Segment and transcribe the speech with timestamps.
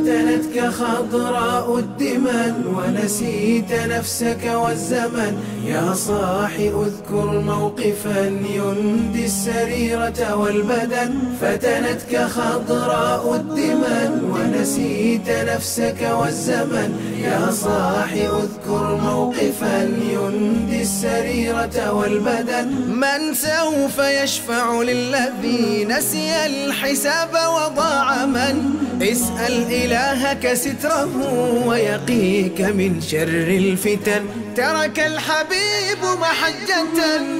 [0.00, 5.36] فتنتك خضراء الدمن ونسيت نفسك والزمن.
[5.66, 8.20] يا صاح اذكر موقفا
[8.54, 11.14] يندي السريرة والبدن.
[11.40, 16.90] فتنتك خضراء الدمن ونسيت نفسك والزمن.
[17.24, 19.82] يا صاح اذكر موقفا
[20.12, 22.68] يندي السريرة والبدن.
[22.88, 31.12] من سوف يشفع للذي نسي الحساب وضاع من؟ اسأل إلهك ستره
[31.66, 34.22] ويقيك من شر الفتن.
[34.56, 36.84] ترك الحبيب محجة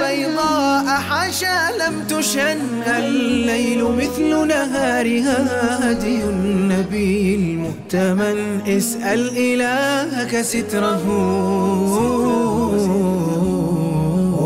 [0.00, 2.58] بيضاء حاشا لم تشن.
[2.86, 5.38] الليل مثل نهارها
[5.90, 8.38] هدي النبي المؤتمن.
[8.66, 11.04] اسأل إلهك ستره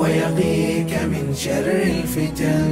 [0.00, 2.65] ويقيك من شر الفتن.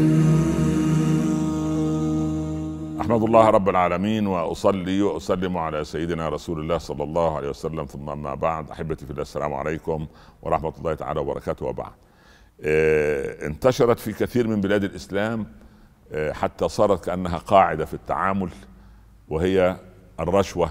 [3.04, 8.10] احمد الله رب العالمين وأصلي وأسلم على سيدنا رسول الله صلى الله عليه وسلم ثم
[8.10, 10.06] أما بعد أحبتي في الله السلام عليكم
[10.42, 11.92] ورحمة الله تعالى وبركاته وبعد.
[12.60, 15.46] آه انتشرت في كثير من بلاد الإسلام
[16.12, 18.50] آه حتى صارت كأنها قاعدة في التعامل
[19.28, 19.76] وهي
[20.20, 20.70] الرشوة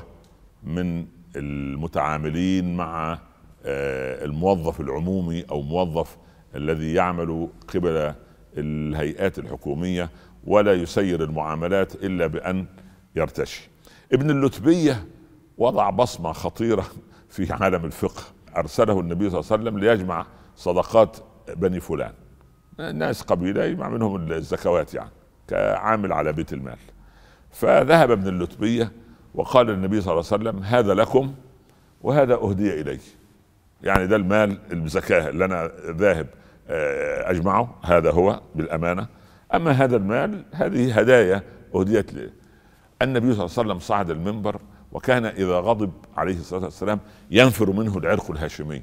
[0.63, 3.19] من المتعاملين مع
[3.65, 6.17] آه الموظف العمومي أو موظف
[6.55, 8.13] الذي يعمل قبل
[8.57, 10.09] الهيئات الحكومية
[10.43, 12.65] ولا يسير المعاملات إلا بأن
[13.15, 13.69] يرتشي.
[14.13, 15.05] ابن اللتبية
[15.57, 16.85] وضع بصمة خطيرة
[17.29, 18.21] في عالم الفقه
[18.57, 21.17] أرسله النبي صلى الله عليه وسلم ليجمع صدقات
[21.55, 22.13] بني فلان.
[22.93, 25.09] ناس قبيلة يجمع منهم الزكوات يعني
[25.47, 26.77] كعامل على بيت المال.
[27.51, 28.91] فذهب ابن اللتبية
[29.35, 31.33] وقال للنبي صلى الله عليه وسلم هذا لكم
[32.01, 32.99] وهذا أهدي الي.
[33.83, 36.27] يعني ده المال الزكاة اللي أنا ذاهب
[37.29, 39.07] أجمعه هذا هو بالأمانة
[39.53, 41.43] أما هذا المال هذه هدايا
[41.75, 42.29] أهديت له
[43.01, 46.99] النبي صلى الله عليه وسلم صعد المنبر وكان إذا غضب عليه الصلاة والسلام
[47.31, 48.81] ينفر منه العرق الهاشمي.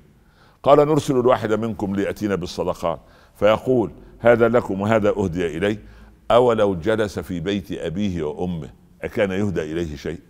[0.63, 3.01] قال نرسل الواحد منكم ليأتينا بالصدقات.
[3.35, 5.79] فيقول هذا لكم وهذا أهدي الي
[6.31, 8.71] أولو جلس في بيت أبيه وأمه.
[9.03, 10.21] أكان يهدى إليه شيء؟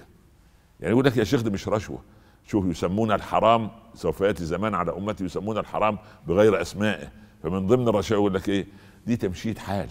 [0.81, 1.99] يعني يقول لك يا شيخ ده مش رشوة.
[2.47, 7.09] شوف يسمون الحرام سوف يأتي زمان على أمتي يسمون الحرام بغير أسمائه.
[7.43, 8.67] فمن ضمن الرشاوى يقول لك إيه؟
[9.07, 9.89] دي تمشيط حال.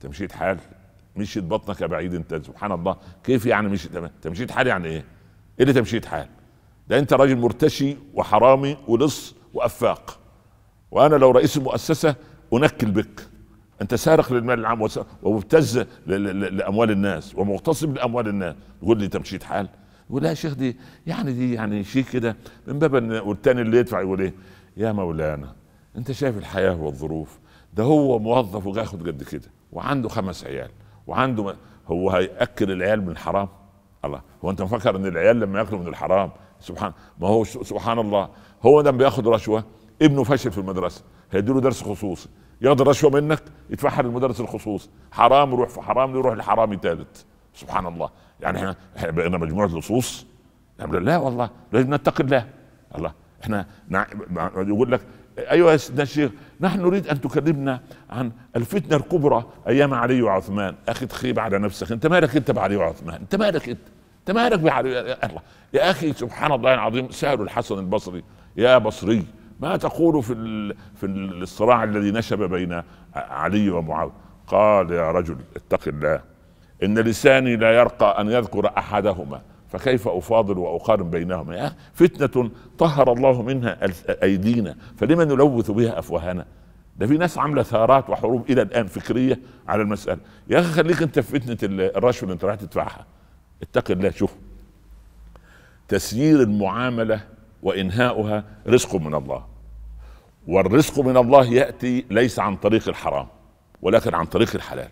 [0.00, 0.58] تمشيط حال
[1.16, 2.96] مشيت بطنك يا بعيد انت سبحان الله.
[3.24, 3.88] كيف يعني مش
[4.22, 5.04] تمشيط حال يعني إيه؟ إيه
[5.60, 6.28] اللي تمشيط حال؟
[6.88, 10.18] ده انت راجل مرتشي وحرامي ولص وأفاق.
[10.90, 12.14] وأنا لو رئيس المؤسسة
[12.52, 13.28] أنكل بك.
[13.82, 14.88] أنت سارق للمال العام
[15.22, 18.54] ومبتز لأموال الناس ومغتصب لأموال الناس.
[18.82, 19.68] يقول لي تمشيط حال؟
[20.10, 22.36] يقول لا يا شيخ دي يعني دي يعني شيء كده
[22.66, 24.34] من باب والتاني اللي يدفع يقول إيه؟
[24.76, 25.54] يا مولانا
[25.96, 27.38] أنت شايف الحياة والظروف.
[27.74, 30.70] ده هو موظف وياخد قد كده وعنده خمس عيال
[31.06, 31.56] وعنده.
[31.88, 33.48] هو هيأكل العيال من الحرام.
[34.04, 38.28] الله هو انت مفكر ان العيال لما ياكلوا من الحرام؟ سبحان ما هو سبحان الله.
[38.62, 39.64] هو ده بياخد رشوة
[40.02, 42.28] ابنه فشل في المدرسة هيديله درس خصوصي.
[42.60, 44.90] ياخد الرشوة منك يدفعها للمدرس الخصوصي.
[45.12, 47.22] حرام يروح في حرام يروح لحرامي ثالث
[47.54, 48.10] سبحان الله.
[48.40, 50.26] يعني إحنا بقينا مجموعة لصوص.
[50.78, 52.46] لا والله لازم نتقي الله.
[52.94, 53.12] الله
[53.44, 53.66] إحنا
[54.56, 55.00] يقول لك
[55.38, 56.30] أيها سيدنا الشيخ
[56.60, 57.80] نحن نريد أن تكلمنا
[58.10, 60.74] عن الفتنة الكبرى أيام علي وعثمان.
[60.88, 61.92] أخي تخيب على نفسك.
[61.92, 63.80] أنت مالك أنت بعلي وعثمان؟ أنت مالك أنت؟
[64.20, 65.42] أنت مالك بعلي؟ الله.
[65.72, 68.22] يا أخي سبحان الله العظيم سالوا الحسن البصري.
[68.56, 69.26] يا بصري
[69.60, 70.34] ما تقول في
[70.94, 72.82] في الصراع الذي نشب بين
[73.14, 74.12] علي ومعاويه
[74.46, 76.20] قال يا رجل اتق الله.
[76.82, 79.40] إن لساني لا يرقى أن يذكر أحدهما.
[79.70, 83.78] فكيف أفاضل وأقارن بينهما؟ يا فتنة طهر الله منها
[84.22, 86.46] أيدينا فلما نلوث بها أفواهنا؟
[86.96, 90.20] ده في ناس عاملة ثارات وحروب إلى الآن فكرية على المسألة.
[90.48, 93.06] يا أخي خليك أنت في فتنة الرشوة اللي أنت رايح تدفعها.
[93.62, 94.34] اتق الله شوف.
[95.88, 97.20] تسيير المعاملة
[97.62, 99.44] وإنهاؤها رزق من الله.
[100.48, 103.26] والرزق من الله يأتي ليس عن طريق الحرام
[103.82, 104.88] ولكن عن طريق الحلال.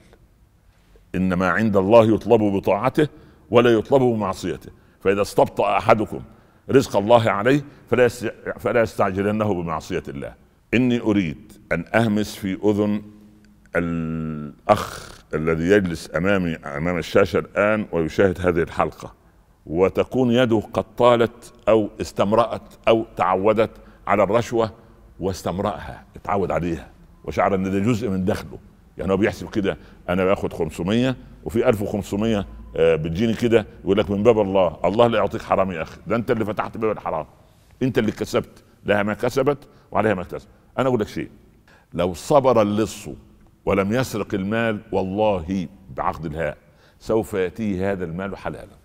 [1.15, 3.09] إنما عند الله يطلب بطاعته
[3.51, 4.71] ولا يطلب بمعصيته
[5.01, 6.21] فإذا استبطأ أحدكم
[6.71, 8.09] رزق الله عليه فلا
[8.59, 10.35] فلا يستعجلنه بمعصية الله.
[10.75, 13.03] إني أريد أن أهمس في أذن
[13.77, 19.15] الأخ الذي يجلس أمامي أمام الشاشة الآن ويشاهد هذه الحلقة.
[19.67, 23.71] وتكون يده قد طالت أو استمرأت أو تعودت
[24.07, 24.71] على الرشوة
[25.21, 26.91] واستمرأها اتعود عليها.
[27.25, 28.59] وشعر أن ده جزء من دخله.
[28.99, 29.79] يعني هو بيحسب كده
[30.09, 32.47] أنا باخد 500 وفي 1500
[32.77, 36.31] بتجيني كده يقول لك من باب الله الله لا يعطيك حرام يا أخي ده أنت
[36.31, 37.27] اللي فتحت باب الحرام
[37.83, 39.59] أنت اللي كسبت لها ما كسبت
[39.91, 40.49] وعليها ما اكتسبت.
[40.79, 41.31] أنا أقول لك شيء
[41.95, 43.09] لو صبر اللص
[43.65, 46.59] ولم يسرق المال والله بعقد الهاء
[47.01, 48.79] سوف يأتيه هذا المال حلالا.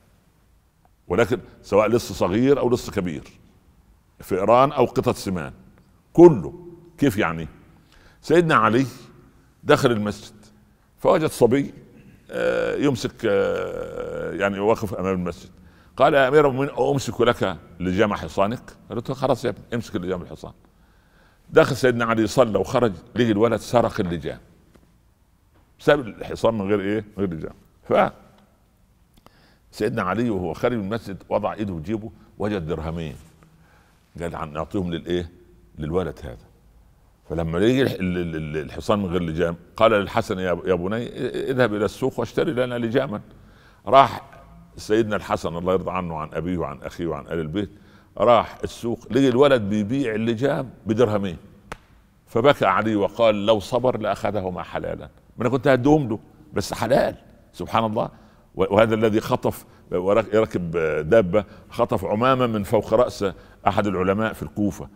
[1.07, 3.23] ولكن سواء لص صغير أو لص كبير
[4.19, 5.53] فئران أو قطط سمان
[6.13, 6.53] كله
[6.97, 7.47] كيف يعني؟
[8.21, 8.85] سيدنا علي
[9.63, 10.33] دخل المسجد
[10.99, 11.82] فوجد صبي آه،
[12.77, 15.49] يمسك آه، يعني واقف أمام المسجد.
[15.97, 20.21] قال يا أمير المؤمنين أمسك لك لجام حصانك؟ قلت له خلاص يا ابني امسك لجام
[20.21, 20.51] الحصان.
[21.49, 24.39] دخل سيدنا علي صلى وخرج لقي الولد سرق اللجام
[25.79, 27.53] ساب الحصان من غير إيه؟ من غير لجام
[27.83, 28.13] ف
[29.71, 33.15] سيدنا علي وهو خارج من المسجد وضع إيده في جيبه وجد درهمين.
[34.21, 35.31] قال نعطيهم للإيه؟
[35.79, 36.52] للولد هذا.
[37.29, 37.83] فلما يجي
[38.61, 41.07] الحصان من غير لجام قال للحسن يا بني
[41.51, 43.21] اذهب إلى السوق واشتري لنا لجاما.
[43.87, 44.21] راح
[44.77, 47.69] سيدنا الحسن الله يرضى عنه وعن أبيه وعن أخيه وعن آل البيت
[48.17, 51.37] راح السوق لقي الولد بيبيع اللجام بدرهمين.
[52.27, 55.09] فبكى علي وقال لو صبر لأخذهما حلالا.
[55.37, 56.19] ما أنا كنت هديهم له
[56.53, 57.15] بس حلال
[57.53, 58.09] سبحان الله.
[58.55, 59.65] وهذا الذي خطف
[60.33, 60.71] يركب
[61.09, 63.25] دابة خطف عمامة من فوق راس
[63.67, 64.87] أحد العلماء في الكوفة.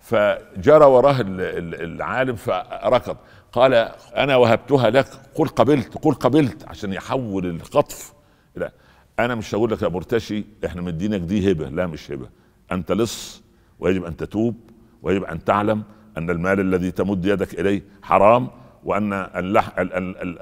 [0.00, 3.16] فجرى وراه العالم فركض.
[3.52, 3.74] قال
[4.16, 8.12] أنا وهبتها لك قل قبلت قل قبلت عشان يحول الخطف
[8.56, 8.72] لا
[9.18, 11.68] أنا مش هقول لك يا مرتشي إحنا مدينك دي هبة.
[11.68, 12.28] لا مش هبة.
[12.72, 13.42] أنت لص
[13.78, 14.56] ويجب أن تتوب
[15.02, 15.82] ويجب أن تعلم
[16.18, 18.48] أن المال الذي تمد يدك إليه حرام
[18.84, 19.12] وأن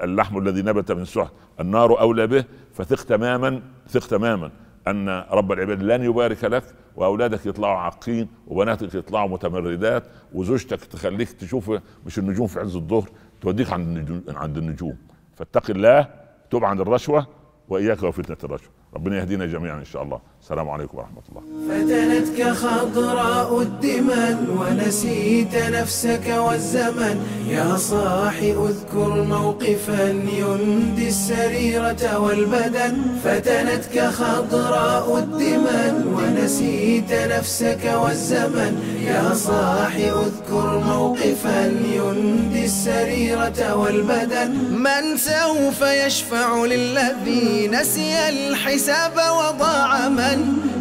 [0.03, 2.45] اللحم الذي نبت من سحت النار أولى به.
[2.73, 4.51] فثق تماما ثق تماما
[4.87, 6.63] أن رب العباد لن يبارك لك
[6.99, 10.03] وأولادك يطلعوا عاقين وبناتك يطلعوا متمردات
[10.33, 11.71] وزوجتك تخليك تشوف
[12.05, 13.09] مش النجوم في عز الظهر
[13.41, 14.97] توديك عند عند النجوم.
[15.35, 16.07] فاتق الله
[16.49, 17.27] توب عن الرشوة
[17.69, 18.71] وإياك وفتنة الرشوة.
[18.93, 20.19] ربنا يهدينا جميعا إن شاء الله.
[20.43, 21.43] السلام عليكم ورحمة الله.
[21.69, 27.17] فتنتك خضراء الدمن ونسيت نفسك والزمن.
[27.47, 30.03] يا صاح اذكر موقفا
[30.41, 32.95] يندي السريرة والبدن.
[33.23, 38.73] فتنتك خضراء الدمن ونسيت نفسك والزمن.
[39.11, 41.61] يا صاح اذكر موقفا
[41.97, 44.51] يندي السريرة والبدن.
[44.87, 50.28] من سوف يشفع للذي نسي الحساب وضاع من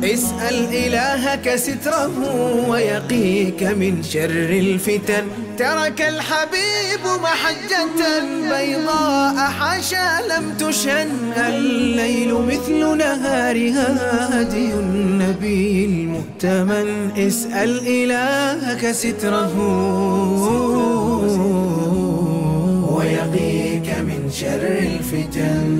[0.04, 2.14] اسأل إلهك ستره
[2.68, 5.24] ويقيك من شر الفتن.
[5.58, 7.98] ترك الحبيب محجة
[8.50, 13.88] بيضاء حاشا لم تشن الليل مثل نهارها
[14.40, 16.88] هدي النبي المؤتمن.
[17.18, 19.54] اسأل إلهك ستره
[22.96, 25.77] ويقيك من شر الفتن.